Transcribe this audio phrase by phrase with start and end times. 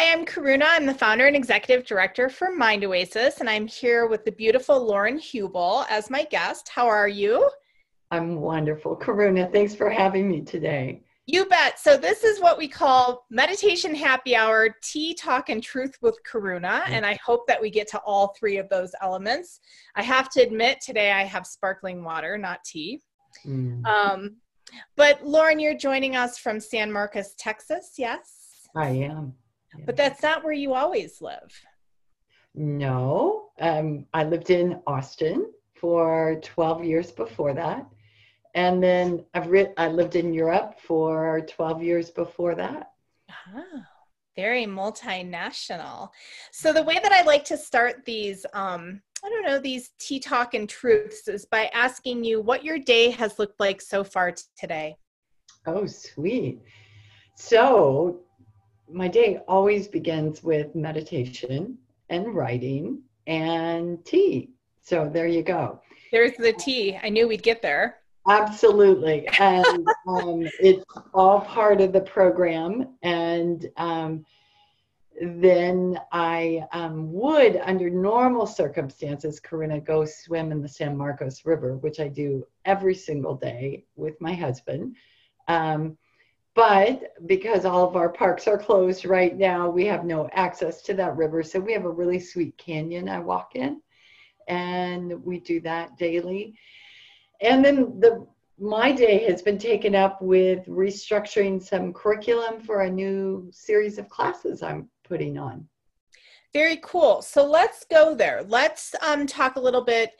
[0.00, 0.64] Hi, I'm Karuna.
[0.64, 4.82] I'm the founder and executive director for Mind Oasis, and I'm here with the beautiful
[4.82, 6.70] Lauren Hubele as my guest.
[6.70, 7.50] How are you?
[8.10, 8.96] I'm wonderful.
[8.96, 11.02] Karuna, thanks for having me today.
[11.26, 11.78] You bet.
[11.78, 16.82] So, this is what we call meditation happy hour, tea talk, and truth with Karuna.
[16.86, 19.60] And I hope that we get to all three of those elements.
[19.96, 23.02] I have to admit, today I have sparkling water, not tea.
[23.46, 23.84] Mm.
[23.84, 24.36] Um,
[24.96, 28.66] but, Lauren, you're joining us from San Marcos, Texas, yes?
[28.74, 29.34] I am.
[29.76, 29.84] Yeah.
[29.86, 31.52] But that's not where you always live.
[32.54, 37.86] No, um, I lived in Austin for 12 years before that
[38.54, 42.90] and then I've writ- I lived in Europe for 12 years before that.
[43.54, 43.82] Oh,
[44.36, 46.10] very multinational.
[46.50, 50.18] So the way that I like to start these, um, I don't know, these tea
[50.18, 54.32] talk and truths is by asking you what your day has looked like so far
[54.32, 54.96] t- today.
[55.66, 56.60] Oh, sweet.
[57.36, 58.20] So
[58.92, 64.50] my day always begins with meditation and writing and tea.
[64.82, 65.80] So there you go.
[66.12, 66.98] There's the tea.
[67.02, 67.98] I knew we'd get there.
[68.28, 69.28] Absolutely.
[69.38, 72.96] And um, it's all part of the program.
[73.02, 74.24] And um,
[75.20, 81.76] then I um, would, under normal circumstances, Karuna, go swim in the San Marcos River,
[81.76, 84.96] which I do every single day with my husband.
[86.54, 90.94] But because all of our parks are closed right now, we have no access to
[90.94, 91.42] that river.
[91.42, 93.80] So we have a really sweet canyon I walk in,
[94.48, 96.54] and we do that daily
[97.40, 98.26] and then the
[98.58, 104.06] my day has been taken up with restructuring some curriculum for a new series of
[104.10, 105.66] classes I'm putting on.
[106.52, 107.22] Very cool.
[107.22, 108.42] So let's go there.
[108.46, 110.10] Let's um, talk a little bit.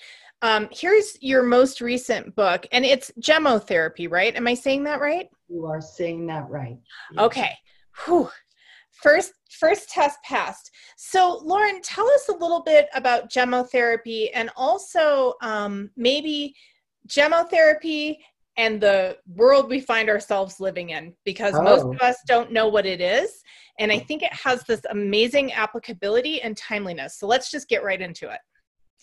[0.40, 4.34] Um, here's your most recent book, and it's gemmotherapy, right?
[4.34, 5.28] Am I saying that right?
[5.50, 6.78] You are saying that right.
[7.12, 7.24] Yes.
[7.24, 7.52] Okay.
[8.04, 8.30] Whew.
[9.02, 10.70] First, first test passed.
[10.96, 16.54] So, Lauren, tell us a little bit about gemmotherapy, and also um, maybe
[17.08, 18.16] gemmotherapy
[18.56, 21.62] and the world we find ourselves living in because oh.
[21.62, 23.42] most of us don't know what it is.
[23.78, 27.18] And I think it has this amazing applicability and timeliness.
[27.18, 28.40] So let's just get right into it.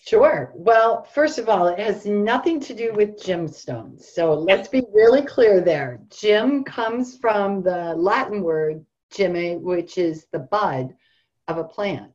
[0.07, 0.53] Sure.
[0.56, 4.03] Well, first of all, it has nothing to do with gemstones.
[4.03, 6.00] So let's be really clear there.
[6.09, 10.95] Gem comes from the Latin word gemme, which is the bud
[11.50, 12.13] of a plant.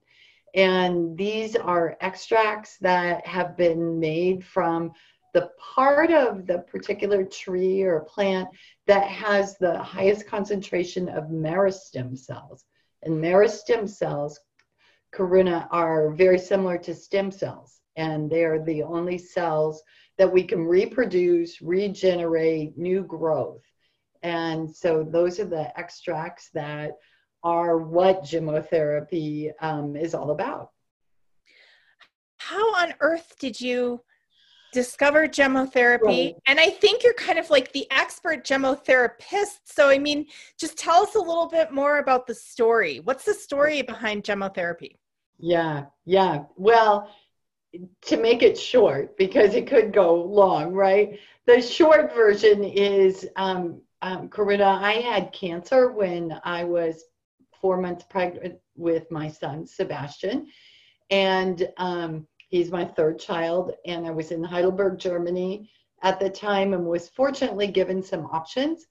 [0.54, 4.92] And these are extracts that have been made from
[5.34, 8.48] the part of the particular tree or plant
[8.86, 12.64] that has the highest concentration of meristem cells.
[13.02, 14.40] And meristem cells,
[15.14, 17.80] Karuna, are very similar to stem cells.
[17.96, 19.82] And they are the only cells
[20.18, 23.62] that we can reproduce, regenerate, new growth.
[24.22, 26.92] And so those are the extracts that
[27.42, 30.70] are what gemmotherapy um, is all about.
[32.38, 34.00] How on earth did you
[34.72, 36.34] discover gemmotherapy right.
[36.46, 40.26] and i think you're kind of like the expert gemmotherapist so i mean
[40.58, 44.96] just tell us a little bit more about the story what's the story behind gemmotherapy
[45.38, 47.14] yeah yeah well
[48.02, 53.80] to make it short because it could go long right the short version is um,
[54.02, 57.04] um Karuna, i had cancer when i was
[57.60, 60.48] four months pregnant with my son sebastian
[61.10, 65.70] and um, He's my third child, and I was in Heidelberg, Germany
[66.02, 68.88] at the time and was fortunately given some options.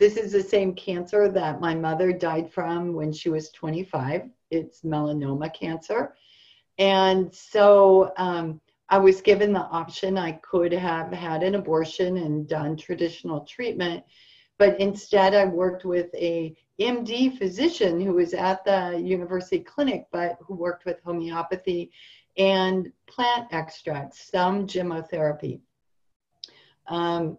[0.00, 4.28] This is the same cancer that my mother died from when she was 25.
[4.50, 6.16] It's melanoma cancer.
[6.78, 10.18] And so um, I was given the option.
[10.18, 14.04] I could have had an abortion and done traditional treatment,
[14.58, 20.36] but instead I worked with a MD physician who was at the university clinic, but
[20.40, 21.92] who worked with homeopathy
[22.36, 25.60] and plant extracts, some gemmotherapy.
[26.88, 27.38] Um,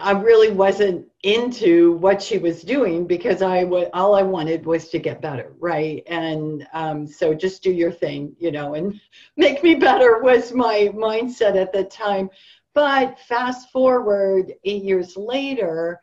[0.00, 4.88] I really wasn't into what she was doing because I w- all I wanted was
[4.90, 6.02] to get better, right?
[6.06, 9.00] And um, so just do your thing, you know, and
[9.36, 12.30] make me better was my mindset at the time.
[12.74, 16.00] But fast forward eight years later,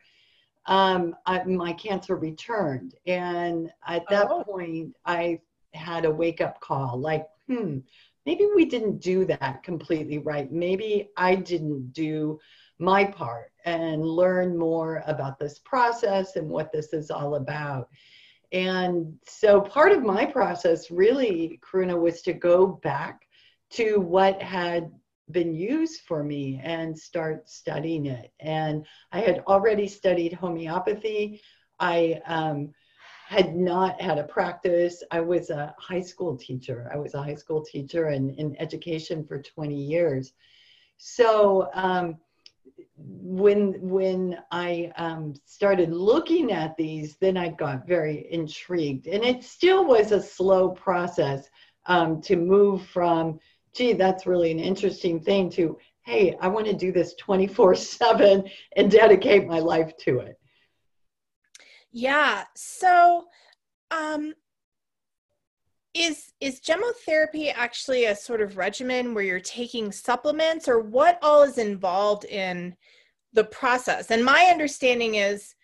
[0.66, 4.42] um, I, my cancer returned, and at that oh.
[4.42, 5.40] point, I
[5.74, 7.78] had a wake up call, like hmm,
[8.26, 10.50] maybe we didn't do that completely right.
[10.50, 12.40] Maybe I didn't do
[12.78, 17.88] my part and learn more about this process and what this is all about.
[18.52, 23.26] And so part of my process really, Karuna, was to go back
[23.70, 24.90] to what had
[25.30, 28.32] been used for me and start studying it.
[28.38, 31.42] And I had already studied homeopathy.
[31.80, 32.72] I um,
[33.26, 35.02] had not had a practice.
[35.10, 36.88] I was a high school teacher.
[36.92, 40.32] I was a high school teacher and in education for 20 years.
[40.96, 42.18] So um,
[42.96, 49.44] when when I um, started looking at these, then I got very intrigued, and it
[49.44, 51.48] still was a slow process
[51.86, 53.38] um, to move from,
[53.74, 58.44] gee, that's really an interesting thing, to hey, I want to do this 24 7
[58.76, 60.38] and dedicate my life to it.
[61.90, 62.44] Yeah.
[62.54, 63.24] So,
[63.90, 64.34] um,
[66.02, 71.42] is is gemmotherapy actually a sort of regimen where you're taking supplements, or what all
[71.42, 72.76] is involved in
[73.32, 74.10] the process?
[74.10, 75.54] And my understanding is,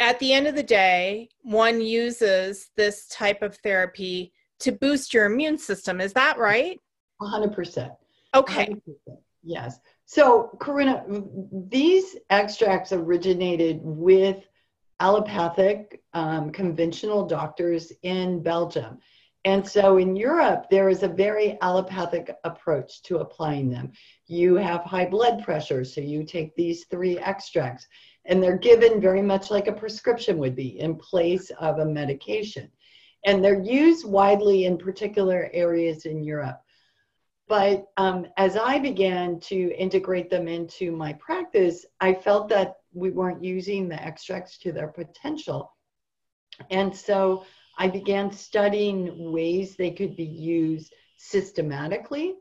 [0.00, 5.26] at the end of the day, one uses this type of therapy to boost your
[5.26, 6.00] immune system.
[6.00, 6.78] Is that right?
[7.20, 7.90] 100%.
[8.34, 8.66] Okay.
[8.66, 8.80] 100%.
[9.42, 9.78] Yes.
[10.04, 11.04] So, Karuna,
[11.70, 14.46] these extracts originated with
[15.00, 18.98] allopathic um, conventional doctors in Belgium.
[19.44, 23.92] And so in Europe, there is a very allopathic approach to applying them.
[24.26, 27.86] You have high blood pressure, so you take these three extracts,
[28.26, 32.70] and they're given very much like a prescription would be in place of a medication.
[33.24, 36.60] And they're used widely in particular areas in Europe.
[37.48, 43.10] But um, as I began to integrate them into my practice, I felt that we
[43.10, 45.72] weren't using the extracts to their potential.
[46.70, 47.44] And so
[47.80, 52.34] I began studying ways they could be used systematically.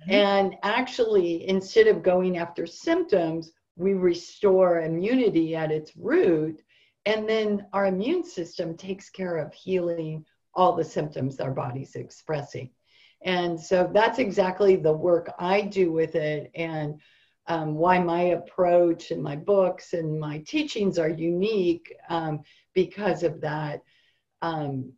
[0.00, 0.10] Mm-hmm.
[0.10, 6.62] And actually, instead of going after symptoms, we restore immunity at its root.
[7.04, 12.70] And then our immune system takes care of healing all the symptoms our body's expressing.
[13.20, 16.98] And so that's exactly the work I do with it and
[17.48, 22.40] um, why my approach and my books and my teachings are unique um,
[22.72, 23.82] because of that
[24.46, 24.92] um,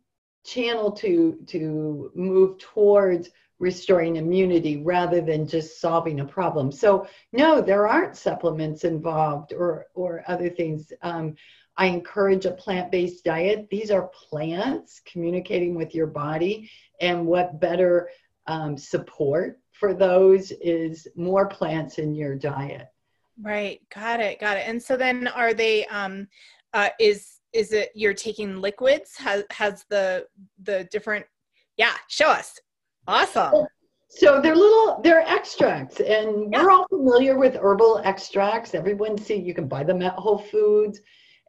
[0.45, 6.71] channel to, to move towards restoring immunity rather than just solving a problem.
[6.71, 10.93] So no, there aren't supplements involved or, or other things.
[11.01, 11.35] Um,
[11.75, 13.67] I encourage a plant based diet.
[13.69, 16.69] These are plants communicating with your body.
[17.01, 18.09] And what better
[18.47, 22.87] um, support for those is more plants in your diet.
[23.41, 23.81] Right.
[23.93, 24.39] Got it.
[24.39, 24.67] Got it.
[24.67, 26.27] And so then are they, um,
[26.73, 29.15] uh, is, is it you're taking liquids?
[29.17, 30.25] Has, has the,
[30.63, 31.25] the different,
[31.77, 32.59] yeah, show us.
[33.07, 33.65] Awesome.
[34.11, 36.63] So they're little, they're extracts, and yeah.
[36.63, 38.73] we're all familiar with herbal extracts.
[38.73, 40.99] Everyone see you can buy them at Whole Foods.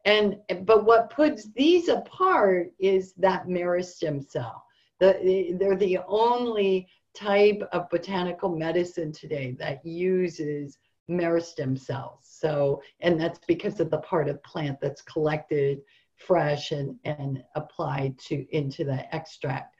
[0.05, 4.63] And but what puts these apart is that meristem cell.
[4.99, 10.77] The, they're the only type of botanical medicine today that uses
[11.09, 12.19] meristem cells.
[12.23, 15.81] So, and that's because of the part of plant that's collected
[16.15, 19.75] fresh and, and applied to into the extract.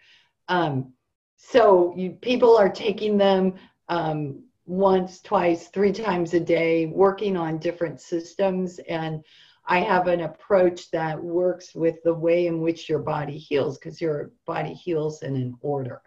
[0.48, 0.94] Um,
[1.38, 3.54] so you, people are taking them
[3.90, 8.80] um, once, twice, three times a day, working on different systems.
[8.88, 9.24] And
[9.66, 14.02] I have an approach that works with the way in which your body heals because
[14.02, 16.02] your body heals in an order.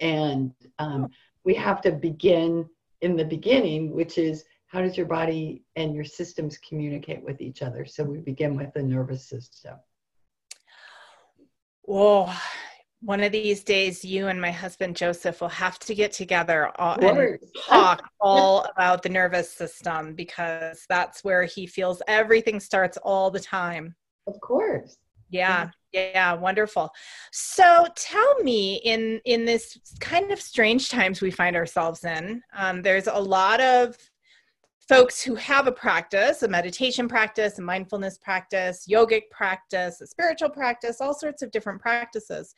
[0.00, 1.10] And um,
[1.44, 2.68] we have to begin
[3.00, 7.62] in the beginning, which is how does your body and your systems communicate with each
[7.62, 7.84] other?
[7.84, 9.76] So we begin with the nervous system.
[11.82, 12.32] Whoa,
[13.00, 17.38] one of these days you and my husband joseph will have to get together and
[17.68, 23.40] talk all about the nervous system because that's where he feels everything starts all the
[23.40, 23.94] time.
[24.26, 24.96] Of course.
[25.30, 25.70] Yeah.
[25.92, 26.90] yeah wonderful.
[27.30, 32.82] So tell me in in this kind of strange times we find ourselves in um,
[32.82, 33.96] there's a lot of
[34.88, 40.50] folks who have a practice, a meditation practice, a mindfulness practice, yogic practice, a spiritual
[40.50, 42.54] practice, all sorts of different practices.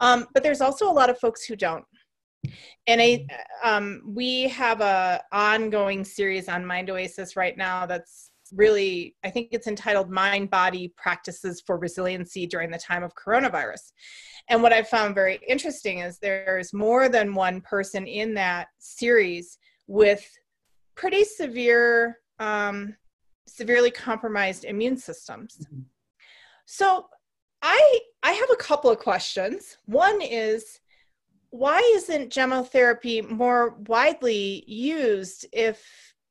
[0.00, 1.84] Um, but there's also a lot of folks who don't.
[2.86, 3.26] And I,
[3.62, 9.48] um, we have a ongoing series on Mind Oasis right now that's really, I think
[9.50, 13.92] it's entitled Mind Body Practices for Resiliency During the Time of Coronavirus.
[14.48, 19.58] And what I found very interesting is there's more than one person in that series
[19.86, 20.26] with
[20.98, 22.94] pretty severe, um,
[23.46, 25.56] severely compromised immune systems.
[25.62, 25.82] Mm-hmm.
[26.66, 27.06] So
[27.62, 29.78] I I have a couple of questions.
[29.86, 30.80] One is
[31.50, 35.82] why isn't gemmotherapy more widely used if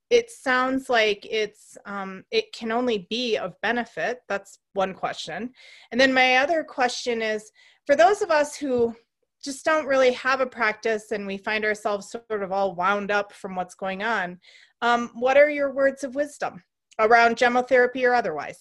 [0.09, 5.49] it sounds like it's um, it can only be of benefit that's one question
[5.91, 7.51] and then my other question is
[7.87, 8.95] for those of us who
[9.47, 13.31] just don't really have a practice and we find ourselves sort of all wound up
[13.31, 14.37] from what's going on.
[14.81, 16.61] Um, what are your words of wisdom
[16.99, 18.59] around gemmotherapy or otherwise?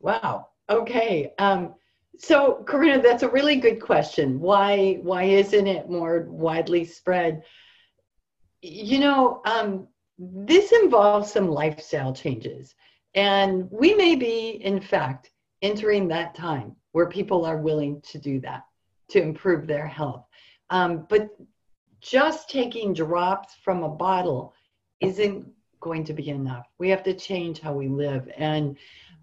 [0.00, 0.48] Wow.
[0.70, 1.34] Okay.
[1.38, 1.74] Um,
[2.16, 4.40] so Karuna, that's a really good question.
[4.40, 7.42] Why why isn't it more widely spread?
[8.62, 9.86] You know, um,
[10.18, 12.74] this involves some lifestyle changes,
[13.14, 15.30] and we may be, in fact,
[15.62, 18.62] entering that time where people are willing to do that
[19.08, 20.26] to improve their health.
[20.70, 21.30] Um, but
[22.00, 24.54] just taking drops from a bottle
[25.00, 25.46] isn't
[25.80, 26.66] going to be enough.
[26.78, 28.76] We have to change how we live, and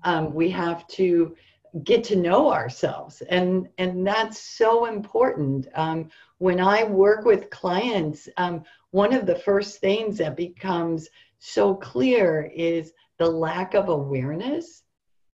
[0.04, 1.36] um, we have to
[1.84, 5.68] get to know ourselves, and and that's so important.
[5.76, 11.76] Um, when I work with clients, um, one of the first things that becomes so
[11.76, 14.84] clear is the lack of awareness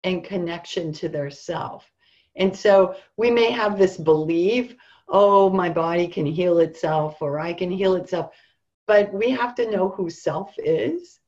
[0.05, 1.91] and connection to their self.
[2.37, 4.75] And so we may have this belief,
[5.09, 8.33] oh, my body can heal itself or I can heal itself,
[8.87, 11.21] but we have to know who self is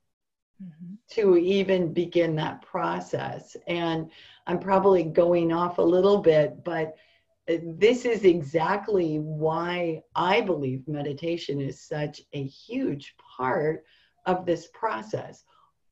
[0.63, 0.95] mm-hmm.
[1.13, 3.57] to even begin that process.
[3.67, 4.11] And
[4.47, 6.95] I'm probably going off a little bit, but
[7.49, 13.85] this is exactly why I believe meditation is such a huge part
[14.27, 15.45] of this process.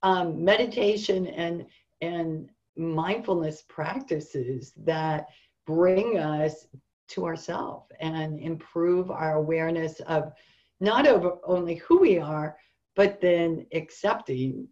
[0.03, 1.67] Um, meditation and
[2.03, 5.29] and mindfulness practices that
[5.67, 6.67] bring us
[7.09, 10.33] to ourselves and improve our awareness of
[10.81, 12.57] not over only who we are,
[12.95, 14.69] but then accepting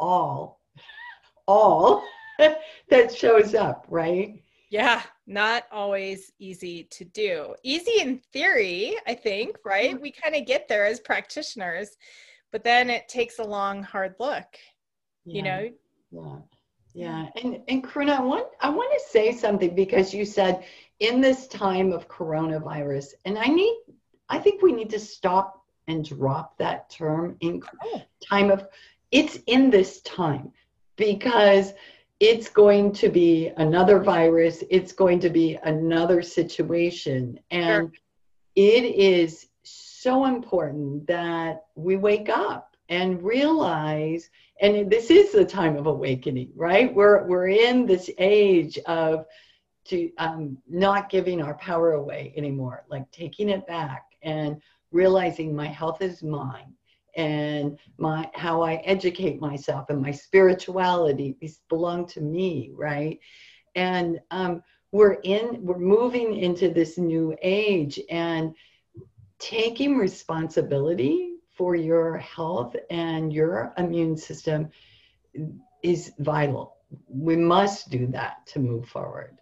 [0.00, 0.60] all,
[1.46, 2.02] all
[2.38, 4.42] that shows up, right?
[4.70, 7.54] Yeah, not always easy to do.
[7.62, 9.92] Easy in theory, I think, right?
[9.92, 10.02] Mm-hmm.
[10.02, 11.96] We kind of get there as practitioners,
[12.52, 14.46] but then it takes a long, hard look.
[15.24, 15.36] Yeah.
[15.36, 15.70] You know?
[16.10, 16.57] Yeah.
[16.98, 17.28] Yeah.
[17.42, 20.64] And and Karuna, I want I want to say something because you said
[20.98, 23.76] in this time of coronavirus, and I need
[24.28, 28.02] I think we need to stop and drop that term in oh.
[28.20, 28.66] time of
[29.12, 30.52] it's in this time
[30.96, 31.72] because
[32.18, 37.38] it's going to be another virus, it's going to be another situation.
[37.52, 38.02] And sure.
[38.56, 44.30] it is so important that we wake up and realize
[44.60, 49.24] and this is the time of awakening right we're we're in this age of
[49.84, 55.66] to um, not giving our power away anymore like taking it back and realizing my
[55.66, 56.74] health is mine
[57.18, 63.18] and my how I educate myself and my spirituality these belong to me, right?
[63.74, 68.54] And um, we're in we're moving into this new age and
[69.40, 74.70] taking responsibility for your health and your immune system
[75.82, 76.76] is vital.
[77.08, 79.36] We must do that to move forward.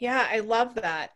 [0.00, 1.12] Yeah, I love that.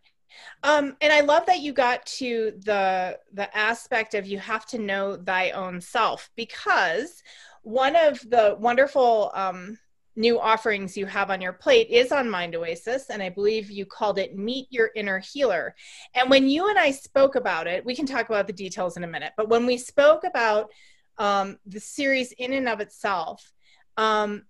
[0.63, 4.79] Um, and I love that you got to the the aspect of you have to
[4.79, 7.23] know thy own self because
[7.63, 9.79] one of the wonderful um,
[10.17, 13.87] new offerings you have on your plate is on Mind Oasis, and I believe you
[13.87, 15.75] called it Meet Your Inner Healer.
[16.15, 19.05] And when you and I spoke about it, we can talk about the details in
[19.05, 20.71] a minute, but when we spoke about
[21.19, 23.53] um, the series in and of itself,
[23.97, 24.45] um,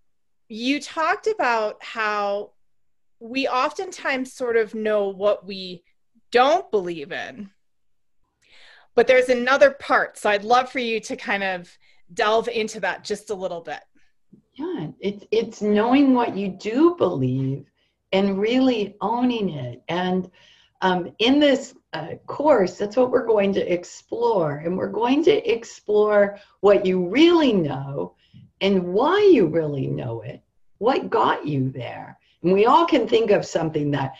[0.48, 2.52] you talked about how
[3.18, 5.82] we oftentimes sort of know what we
[6.30, 7.50] don't believe in.
[8.94, 10.18] But there's another part.
[10.18, 11.70] So I'd love for you to kind of
[12.12, 13.80] delve into that just a little bit.
[14.56, 17.66] Yeah, it's it's knowing what you do believe
[18.12, 19.82] and really owning it.
[19.88, 20.30] And
[20.80, 24.62] um, in this uh, course, that's what we're going to explore.
[24.64, 28.14] And we're going to explore what you really know
[28.62, 30.42] and why you really know it,
[30.78, 32.18] what got you there.
[32.42, 34.14] And we all can think of something that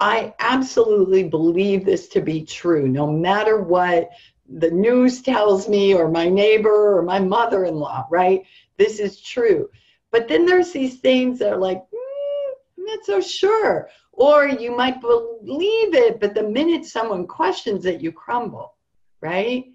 [0.00, 4.10] I absolutely believe this to be true, no matter what
[4.48, 8.44] the news tells me, or my neighbor, or my mother in law, right?
[8.78, 9.68] This is true.
[10.10, 13.90] But then there's these things that are like, mm, I'm not so sure.
[14.12, 18.74] Or you might believe it, but the minute someone questions it, you crumble,
[19.20, 19.66] right?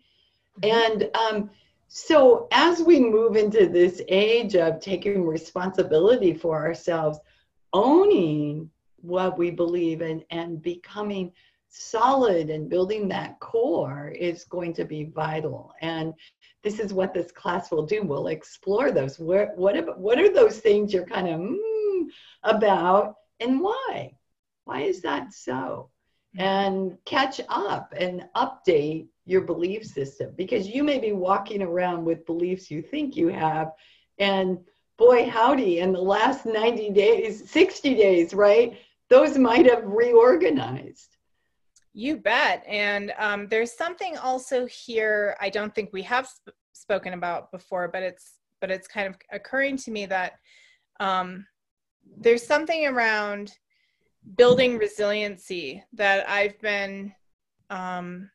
[0.62, 1.00] Mm-hmm.
[1.00, 1.50] And um,
[1.88, 7.20] so as we move into this age of taking responsibility for ourselves,
[7.72, 8.70] owning
[9.02, 11.32] what we believe in and becoming
[11.74, 15.74] solid and building that core is going to be vital.
[15.82, 16.14] And
[16.62, 18.04] this is what this class will do.
[18.04, 19.20] We'll explore those.
[19.20, 22.06] Where, what, what are those things you're kind of mm,
[22.44, 24.16] about and why?
[24.66, 25.90] Why is that so?
[26.38, 32.26] And catch up and update your belief system because you may be walking around with
[32.26, 33.72] beliefs you think you have
[34.20, 34.58] and
[34.98, 38.78] boy howdy in the last 90 days 60 days right
[39.10, 41.16] those might have reorganized
[41.94, 47.14] you bet and um, there's something also here i don't think we have sp- spoken
[47.14, 50.40] about before but it's but it's kind of occurring to me that
[51.02, 51.46] um,
[52.18, 53.52] there's something around
[54.38, 57.14] building resiliency that I've been
[57.70, 58.30] um,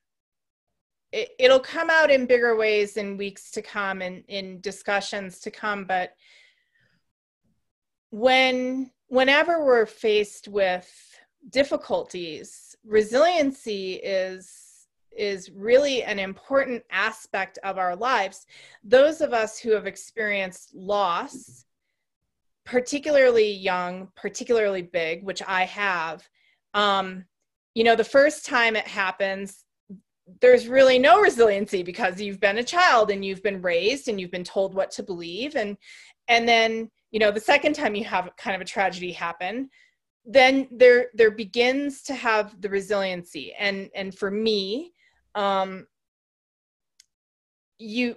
[1.12, 5.50] it, it'll come out in bigger ways in weeks to come and in discussions to
[5.50, 6.12] come but
[8.10, 11.17] when whenever we're faced with
[11.50, 14.86] difficulties resiliency is
[15.16, 18.46] is really an important aspect of our lives.
[18.84, 21.64] Those of us who have experienced loss
[22.64, 26.28] particularly young particularly big which i have
[26.74, 27.24] um,
[27.74, 29.64] you know the first time it happens
[30.40, 34.30] there's really no resiliency because you've been a child and you've been raised and you've
[34.30, 35.56] been told what to believe.
[35.56, 35.76] And
[36.28, 39.70] and then you know the second time you have kind of a tragedy happen
[40.30, 44.92] then there there begins to have the resiliency and and for me
[45.34, 45.86] um
[47.78, 48.14] you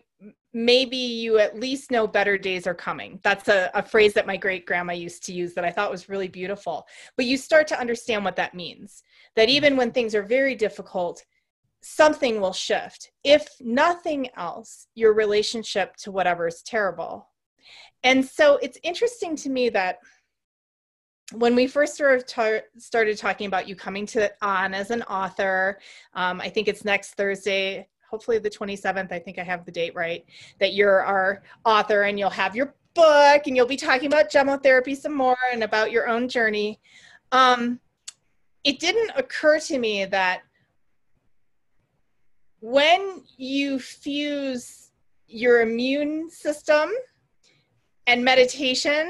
[0.54, 4.36] maybe you at least know better days are coming that's a, a phrase that my
[4.36, 7.80] great grandma used to use that i thought was really beautiful but you start to
[7.80, 9.04] understand what that means
[9.36, 11.24] that even when things are very difficult
[11.82, 13.12] something will shift.
[13.24, 17.28] If nothing else, your relationship to whatever is terrible.
[18.04, 20.00] And so it's interesting to me that
[21.34, 25.02] when we first sort of tar- started talking about you coming to on as an
[25.04, 25.80] author,
[26.14, 29.12] um, I think it's next Thursday, hopefully the 27th.
[29.12, 30.26] I think I have the date right.
[30.60, 34.96] That you're our author and you'll have your book and you'll be talking about gemmotherapy
[34.96, 36.80] some more and about your own journey.
[37.32, 37.80] Um,
[38.64, 40.42] it didn't occur to me that
[42.60, 44.92] when you fuse
[45.28, 46.92] your immune system
[48.06, 49.10] and meditation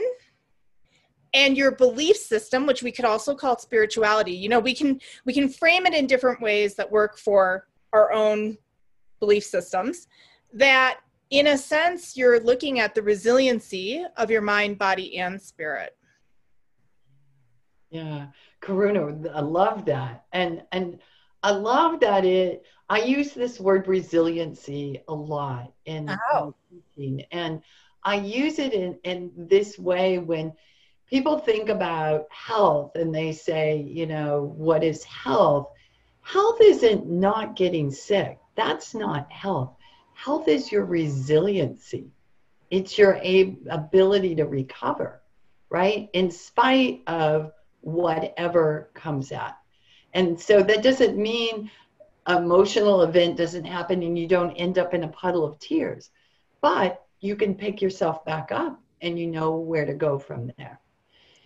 [1.34, 4.34] and your belief system which we could also call spirituality.
[4.34, 8.12] You know we can we can frame it in different ways that work for our
[8.12, 8.58] own
[9.20, 10.08] belief systems
[10.54, 15.96] that in a sense you're looking at the resiliency of your mind body and spirit.
[17.90, 18.28] Yeah.
[18.62, 20.26] Karuna i love that.
[20.34, 21.00] And and
[21.44, 26.54] i love that it I use this word resiliency a lot in, oh.
[26.70, 27.62] teaching, and
[28.04, 30.52] I use it in, in this way when
[31.12, 35.68] people think about health and they say, you know, what is health?
[36.22, 38.40] Health isn't not getting sick.
[38.56, 39.76] That's not health.
[40.14, 42.08] Health is your resiliency.
[42.70, 43.20] It's your
[43.70, 45.22] ability to recover,
[45.70, 46.10] right?
[46.14, 49.58] In spite of whatever comes at.
[50.14, 51.70] And so that doesn't mean
[52.28, 56.12] emotional event doesn't happen and you don't end up in a puddle of tears.
[56.62, 60.81] But you can pick yourself back up and you know where to go from there.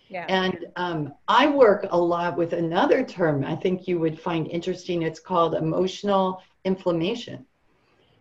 [0.08, 0.26] Yeah.
[0.28, 5.02] And um, I work a lot with another term I think you would find interesting.
[5.02, 7.44] It's called emotional inflammation.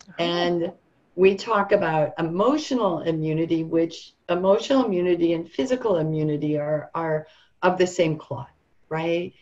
[0.09, 0.13] Oh.
[0.23, 0.71] And
[1.15, 7.27] we talk about emotional immunity, which emotional immunity and physical immunity are, are
[7.61, 8.49] of the same cloth,
[8.89, 9.33] right?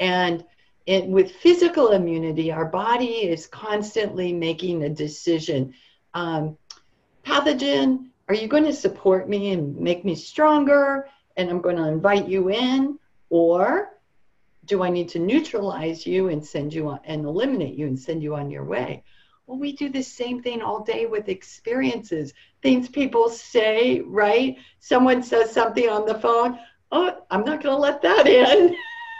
[0.00, 0.44] And
[0.86, 5.74] it, with physical immunity, our body is constantly making a decision.
[6.14, 6.56] Um,
[7.26, 11.08] pathogen, are you going to support me and make me stronger?
[11.38, 12.98] And I'm going to invite you in,
[13.30, 13.90] or
[14.64, 18.22] do I need to neutralize you and send you on, and eliminate you and send
[18.22, 19.04] you on your way?
[19.46, 24.56] Well, we do the same thing all day with experiences, things people say, right?
[24.80, 26.58] Someone says something on the phone.
[26.90, 28.76] Oh, I'm not going to let that in.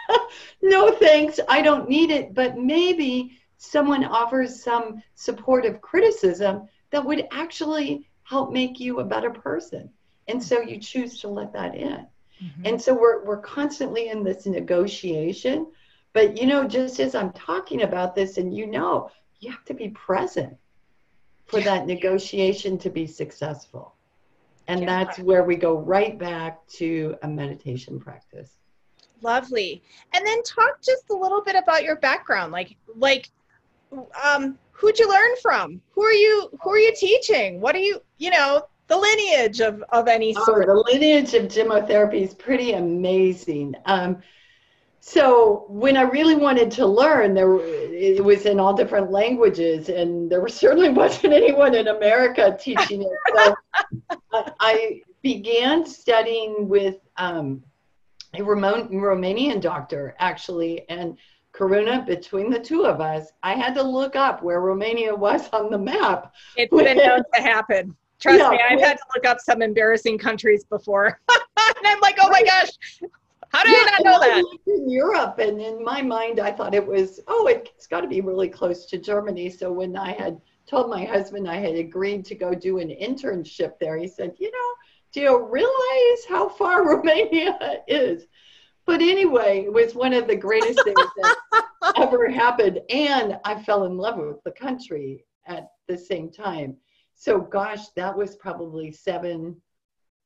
[0.63, 2.35] no thanks, I don't need it.
[2.35, 9.31] But maybe someone offers some supportive criticism that would actually help make you a better
[9.31, 9.89] person.
[10.29, 12.07] And so you choose to let that in.
[12.43, 12.63] Mm-hmm.
[12.67, 15.67] And so we're, we're constantly in this negotiation.
[16.13, 19.11] But, you know, just as I'm talking about this, and you know,
[19.41, 20.57] you have to be present
[21.47, 23.95] for that negotiation to be successful.
[24.69, 24.87] And yeah.
[24.87, 28.59] that's where we go right back to a meditation practice.
[29.23, 29.83] Lovely.
[30.15, 32.53] And then talk just a little bit about your background.
[32.53, 33.31] Like like
[34.23, 35.81] um who'd you learn from?
[35.93, 37.61] Who are you who are you teaching?
[37.61, 40.69] What are you, you know, the lineage of of any oh, sort.
[40.69, 43.75] Oh, the lineage of gemmotherapy is pretty amazing.
[43.87, 44.23] Um
[45.01, 50.31] so when I really wanted to learn, there it was in all different languages, and
[50.31, 53.19] there certainly wasn't anyone in America teaching it.
[53.35, 53.55] So
[54.61, 57.63] I began studying with um,
[58.35, 61.17] a Romanian doctor actually, and
[61.55, 65.71] Karuna, between the two of us, I had to look up where Romania was on
[65.71, 66.35] the map.
[66.57, 67.97] It's been known to happen.
[68.21, 71.21] Trust yeah, me, I've had to look up some embarrassing countries before.
[71.31, 72.71] and I'm like, oh my gosh,
[73.51, 74.59] how did yeah, I not know that?
[74.67, 78.21] in Europe, and in my mind, I thought it was, oh, it's got to be
[78.21, 79.49] really close to Germany.
[79.51, 83.79] So when I had told my husband I had agreed to go do an internship
[83.81, 84.75] there, he said, you know,
[85.13, 88.27] do you realize how far Romania is?
[88.85, 91.37] But anyway, it was one of the greatest things that
[91.97, 92.81] ever happened.
[92.91, 96.77] And I fell in love with the country at the same time.
[97.21, 99.61] So, gosh, that was probably seven,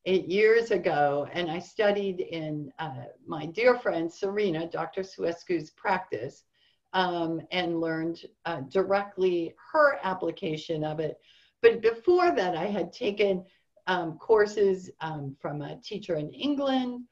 [0.05, 1.26] eight years ago.
[1.33, 5.02] And I studied in uh, my dear friend Serena, Dr.
[5.02, 6.44] Suescu's practice,
[6.92, 11.18] um, and learned uh, directly her application of it.
[11.62, 13.46] But before that, I had taken
[13.87, 17.05] um, courses um, from a teacher in England.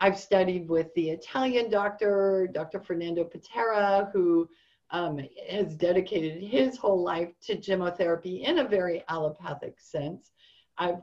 [0.00, 2.78] I've studied with the Italian doctor, Dr.
[2.78, 4.50] Fernando Piterà, who
[4.90, 5.20] um,
[5.50, 10.32] has dedicated his whole life to gemmotherapy in a very allopathic sense.
[10.78, 11.02] I've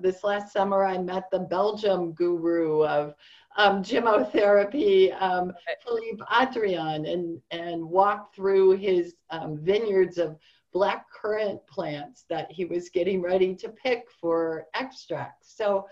[0.00, 3.14] this last summer I met the Belgium guru of
[3.56, 5.52] um, gemmotherapy, um,
[5.84, 10.38] Philippe Andrianne, and and walked through his um, vineyards of
[10.72, 15.56] black currant plants that he was getting ready to pick for extracts.
[15.56, 15.86] So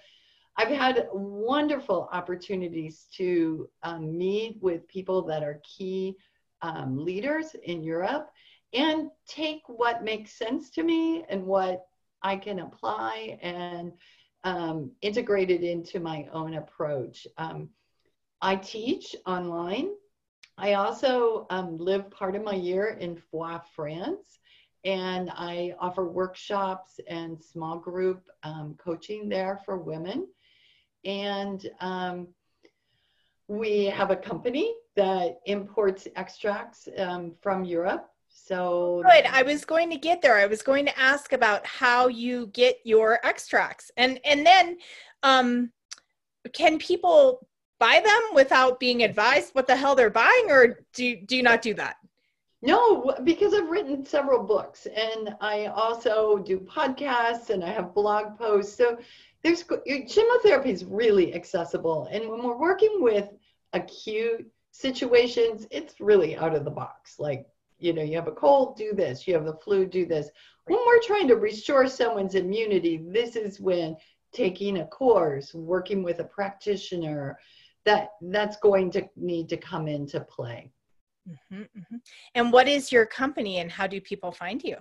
[0.58, 6.16] I've had wonderful opportunities to um, meet with people that are key
[6.66, 8.30] um, leaders in Europe
[8.72, 11.86] and take what makes sense to me and what
[12.22, 13.92] I can apply and
[14.42, 17.26] um, integrate it into my own approach.
[17.38, 17.68] Um,
[18.42, 19.90] I teach online.
[20.58, 24.40] I also um, live part of my year in Foix, France,
[24.84, 30.26] and I offer workshops and small group um, coaching there for women.
[31.04, 32.28] And um,
[33.48, 38.08] we have a company that imports extracts um, from Europe.
[38.28, 39.26] So good.
[39.26, 40.36] I was going to get there.
[40.36, 44.76] I was going to ask about how you get your extracts, and and then
[45.22, 45.72] um,
[46.52, 47.46] can people
[47.78, 51.62] buy them without being advised what the hell they're buying, or do do you not
[51.62, 51.96] do that?
[52.62, 58.38] No, because I've written several books, and I also do podcasts, and I have blog
[58.38, 58.76] posts.
[58.76, 58.98] So
[59.46, 63.28] there's gemmotherapy is really accessible, and when we're working with
[63.74, 67.20] acute situations, it's really out of the box.
[67.20, 67.46] Like,
[67.78, 69.28] you know, you have a cold, do this.
[69.28, 70.30] You have the flu, do this.
[70.64, 73.96] When we're trying to restore someone's immunity, this is when
[74.32, 77.38] taking a course, working with a practitioner,
[77.84, 80.72] that that's going to need to come into play.
[81.28, 81.96] Mm-hmm, mm-hmm.
[82.34, 84.78] And what is your company, and how do people find you?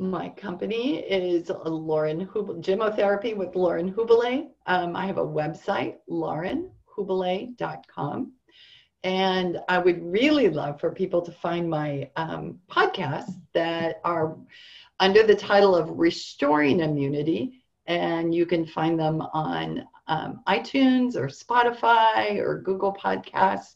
[0.00, 4.48] My company is Lauren Hubele, Gemmotherapy with Lauren Hubele.
[4.64, 8.32] Um, I have a website, laurenhubele.com.
[9.04, 14.38] And I would really love for people to find my um, podcasts that are
[15.00, 17.62] under the title of Restoring Immunity.
[17.86, 23.74] And you can find them on um, iTunes or Spotify or Google Podcasts.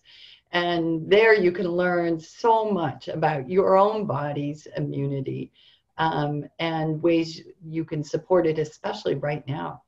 [0.52, 5.52] And there you can learn so much about your own body's immunity
[5.98, 9.82] um, and ways you can support it, especially right now.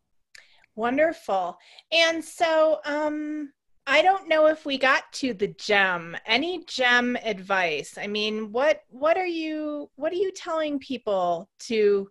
[0.75, 1.57] Wonderful.
[1.91, 3.53] And so, um,
[3.89, 6.17] I don't know if we got to the gem.
[6.27, 7.97] Any gem advice?
[7.97, 12.09] I mean, what what are you what are you telling people to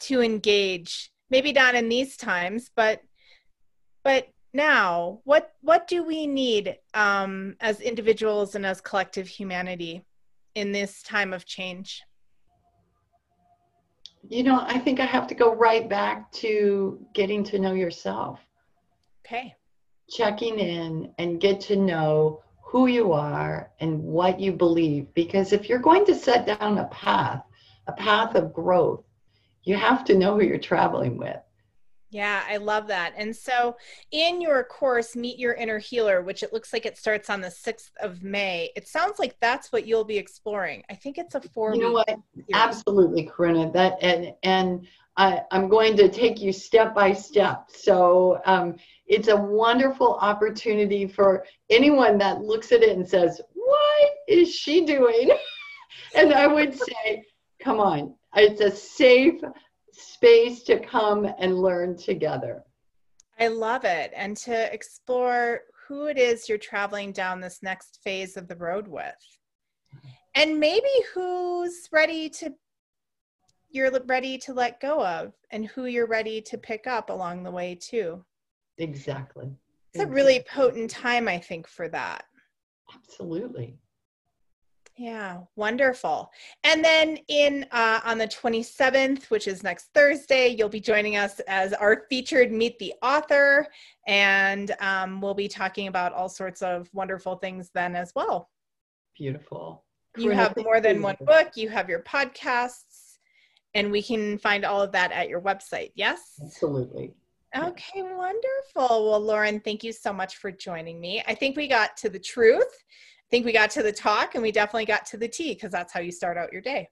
[0.00, 1.10] to engage?
[1.30, 3.00] Maybe not in these times, but
[4.04, 10.02] but now, what what do we need um, as individuals and as collective humanity
[10.54, 12.02] in this time of change?
[14.28, 18.40] You know, I think I have to go right back to getting to know yourself.
[19.24, 19.54] Okay.
[20.08, 25.12] Checking in and get to know who you are and what you believe.
[25.14, 27.42] Because if you're going to set down a path,
[27.86, 29.04] a path of growth,
[29.62, 31.38] you have to know who you're traveling with.
[32.16, 33.12] Yeah, I love that.
[33.18, 33.76] And so,
[34.10, 37.48] in your course, Meet Your Inner Healer, which it looks like it starts on the
[37.48, 40.82] 6th of May, it sounds like that's what you'll be exploring.
[40.88, 42.08] I think it's a four You know what?
[42.54, 43.70] Absolutely, Karuna.
[43.70, 44.86] That and and
[45.18, 47.66] I, am going to take you step by step.
[47.68, 48.76] So um,
[49.06, 54.86] it's a wonderful opportunity for anyone that looks at it and says, What is she
[54.86, 55.32] doing?
[56.14, 57.24] and I would say,
[57.62, 59.42] Come on, it's a safe,
[59.96, 62.62] space to come and learn together.
[63.38, 64.12] I love it.
[64.14, 68.88] And to explore who it is you're traveling down this next phase of the road
[68.88, 69.14] with.
[70.34, 72.52] And maybe who's ready to
[73.70, 77.50] you're ready to let go of and who you're ready to pick up along the
[77.50, 78.24] way too.
[78.78, 79.46] Exactly.
[79.46, 80.12] It's exactly.
[80.12, 82.24] a really potent time I think for that.
[82.94, 83.76] Absolutely.
[84.98, 86.30] Yeah, wonderful.
[86.64, 91.38] And then in uh, on the 27th, which is next Thursday, you'll be joining us
[91.40, 93.66] as our featured Meet the Author,
[94.06, 98.48] and um, we'll be talking about all sorts of wonderful things then as well.
[99.14, 99.84] Beautiful.
[100.16, 101.56] You have more than one book.
[101.56, 103.18] You have your podcasts,
[103.74, 105.92] and we can find all of that at your website.
[105.94, 106.40] Yes.
[106.42, 107.12] Absolutely.
[107.54, 109.10] Okay, wonderful.
[109.10, 111.22] Well, Lauren, thank you so much for joining me.
[111.26, 112.64] I think we got to the truth.
[113.26, 115.72] I think we got to the talk and we definitely got to the tea because
[115.72, 116.88] that's how you start out your day.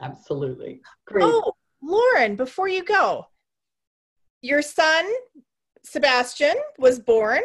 [0.00, 0.80] Absolutely.
[1.06, 1.24] Great.
[1.24, 3.26] Oh, Lauren, before you go,
[4.40, 5.04] your son,
[5.84, 7.42] Sebastian, was born.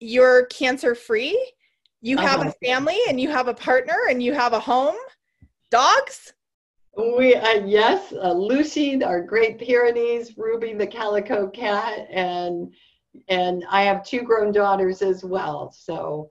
[0.00, 1.52] You're cancer free.
[2.00, 2.50] You have uh-huh.
[2.50, 4.96] a family and you have a partner and you have a home.
[5.70, 6.32] Dogs?
[6.96, 12.74] We uh, yes, uh, Lucy, our Great Pyrenees, Ruby, the calico cat, and
[13.28, 15.72] and I have two grown daughters as well.
[15.72, 16.28] So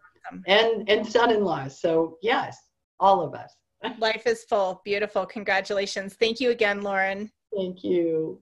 [0.47, 1.67] and and son-in-law.
[1.67, 2.57] So yes,
[2.99, 3.53] all of us.
[3.99, 4.81] Life is full.
[4.85, 5.25] Beautiful.
[5.25, 6.13] Congratulations.
[6.13, 7.31] Thank you again, Lauren.
[7.55, 8.41] Thank you.